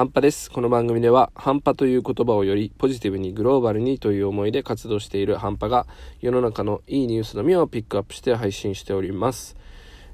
[0.00, 0.50] 半端です。
[0.50, 5.86] この番組では、半端という言葉をよりポジティブにグローバルにという思いで活動している半端が、
[6.22, 9.58] 世の中のいいニュースのみをピックアップして配信しております。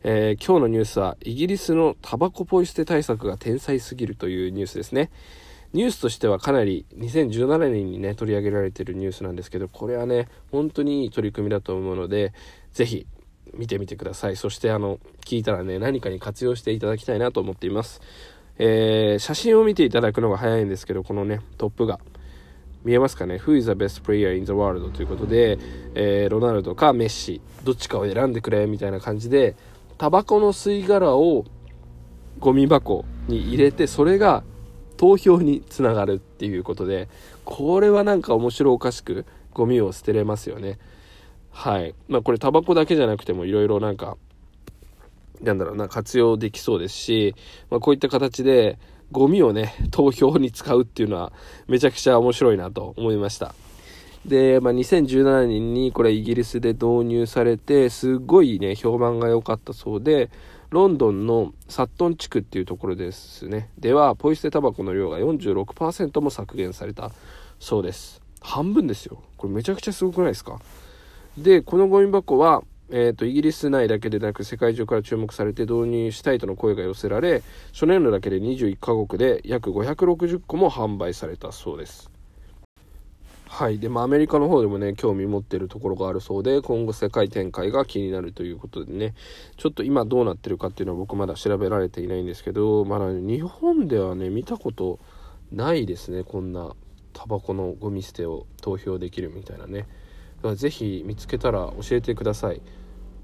[0.03, 5.13] えー、今日のニュースは、イギリスのタバコポイ捨て対策が天才すぎるというニュースですね。
[5.73, 12.33] ニュースとしてはかなり2017年にね、取り上げられているニュースなんですけど、これはね、本当にいい取り組みだと思うので、
[12.73, 13.07] ぜひ
[13.55, 14.37] 見てみてください。
[14.37, 18.01] そしてあの、聞いたらね、何かに活用していただきたいなと思っています。
[18.59, 22.01] えー、写真を見ていただくのが早いんですけど、このね、トップが。
[22.85, 24.93] 見えますかね ?Who is the best player in the world?
[24.93, 25.59] ということで、
[25.95, 29.57] えー、ロナウドかメッシ、どっちかを選んでくれみたいな感じで、
[29.99, 31.45] タバコの吸い殻を
[32.39, 34.45] ゴミ箱に入れて、それが
[34.97, 37.09] 投票につながるっていうことで、
[37.45, 40.79] これはなんか面白おかしくゴミを捨てれますよね。
[41.51, 41.95] はい。
[42.09, 44.17] まあこれタバコだけじゃなくてもいろいろなんか
[45.43, 47.35] なんだろうな、活用できそうですし、
[47.71, 48.79] まあ、こういった形で、
[49.13, 51.33] ゴミをね、 投票に使うっていうのは、
[51.69, 53.55] めちゃくちゃ面白いなと思いました。
[54.25, 60.31] で、まあ、2017年にこれイギリスで導入されて、すごいね、評判が良かったそうで、
[60.71, 63.71] ロンドンのサットン地区っていうところですね。
[63.79, 67.13] では、ポイ捨てタバコの量が46%も削減された
[67.61, 68.21] そうです。
[68.41, 69.23] 半分ですよ。
[69.37, 70.61] これめちゃくちゃすごくないですか？
[71.39, 77.43] で、このゴミ箱は、えーと、イギリス内だけでなく世界中から注目されて導入したいとの声が寄せられ
[77.73, 82.11] 初年度だけで21カ国で約560個も販売されたそうです。
[83.49, 83.79] はい。
[83.79, 89.15] でもアメリカの方でもね興味持ってるところがあるそうで今後世界展開が気になるということでね。
[89.57, 95.01] ちょっと今どうなってるかっていうのは僕まだ調べられていないんですけどまだ、日本ではね見たこと
[95.51, 96.23] ないですね。
[96.23, 96.75] こんな
[97.13, 99.87] タバコのゴミ捨てを投票できるみたいなね。
[100.55, 102.61] ぜひ見つけたら教えてください。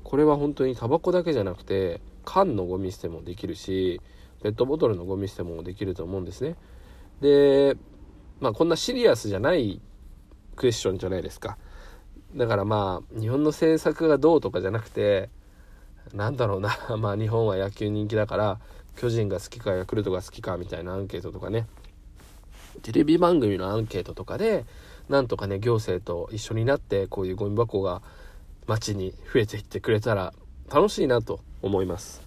[0.02, 4.00] これは本当にタバコだけじゃなくて缶のゴミ捨てもできるし
[4.42, 6.56] ペットボトルのゴミ捨てもできると思うんですね。
[7.20, 7.77] で
[8.40, 9.80] まあこんなシリアスじゃない
[10.56, 11.56] クエスチョンじゃないですか。
[12.34, 15.30] だからまあ日本の政策がどうとかじゃなくて
[16.12, 16.77] なんだろうな。
[16.98, 18.61] まあ日本は野球人気だから
[18.96, 21.67] 巨人が好きかヤクルトが好きかみたいなアンケートとかね。
[22.83, 24.64] テレビ番組のアンケートとかで
[25.08, 28.02] なんとかね行政と一緒になってこういうゴミ箱が
[28.67, 30.33] 街に増えていってくれたら
[30.73, 32.23] 楽しいなと思います。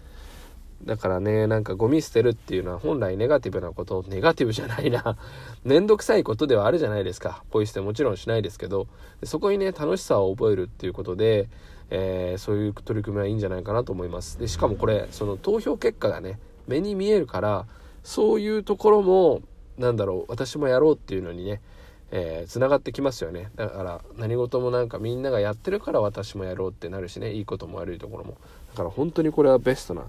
[0.84, 5.18] だからねなんかゴミ捨てるっていうのは本来ネガティブなことネガティブじゃないな
[5.64, 7.44] めんどくさいことではあるじゃないですか。
[7.50, 8.88] ポイ捨てもちろんしないですけど
[9.24, 11.50] そこにね楽しさを覚えるっていうことで、
[11.90, 14.38] えー、そういう取り組みはいいんじゃないかなと思います。
[14.38, 17.66] でしかもこれその投票結果がね目に見えるから
[18.04, 19.42] そういうところも
[19.78, 21.62] なんだろう私もやろうっていうのにね
[22.18, 23.52] えー、繋がってきますよね。
[23.56, 27.34] だから何事もなんかみんながやってるから私もやろうってなるしね。
[27.34, 28.38] いいことも悪いところも。
[28.72, 30.06] だから本当にこれはベストな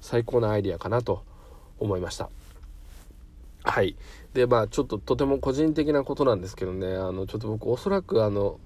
[0.00, 1.24] 最高なアイディアかなと
[1.80, 2.30] 思いました。
[3.64, 3.96] はい。
[4.34, 6.94] でまあちょっととても個人的なことなんですけどね。
[6.94, 8.60] あのちょっと僕おそらくあの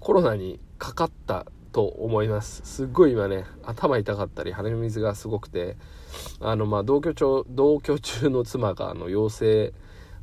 [0.00, 2.62] コロナにかかったと思います。
[2.64, 5.76] すっごい今ね頭痛かったり鼻水がすごくて。
[6.40, 9.72] あのまあ同居中同居中の妻があの陽性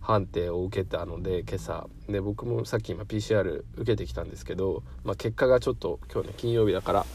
[0.02, 1.88] 判定を受けたので今朝。
[2.08, 7.06] で僕もさっき今 PCR 受けてきたんですけど、まあ、結果がちょっと今日ね金曜日だから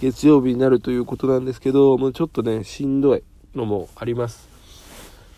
[0.00, 3.22] 月曜日になるということなんですけどもうちょっとねしんどい
[3.54, 4.48] のもあります。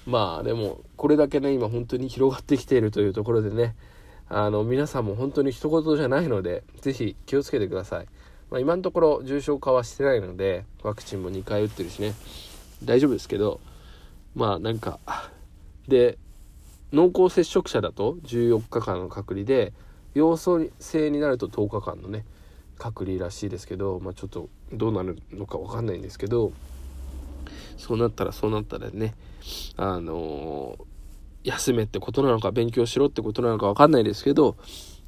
[0.06, 3.75] まあでもこれだけね今本当に広がってきているというところでね
[4.28, 8.06] あの皆さんも本当に一言じゃないので是非気をつけてください、
[8.50, 12.15] まあ、今のところ重症化はしてないのでワクチンも2回打ってるしね
[12.84, 13.60] 大丈夫ですけど
[14.34, 15.00] まあなんか
[15.89, 16.19] で
[16.93, 19.73] 濃厚接触者だと14日間の隔離で
[20.15, 20.71] 陽性
[21.11, 22.25] になると10日間のね
[22.78, 26.53] 隔離らしいですけど、まあ、ちょっとどうなるのか分かんないんですけど
[27.77, 29.15] そうなったらそうなったらね
[29.77, 34.57] あのー、休めってことなのか勉強しろってことなのか分かんないですけど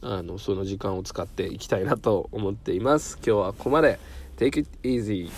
[0.03, 3.19] あのその時間を使っていきたいなと思っています。
[3.25, 4.01] 今日はここまで。
[4.37, 5.31] Take it easy.